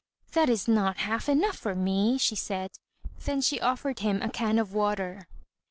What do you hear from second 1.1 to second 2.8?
enough for me," she said.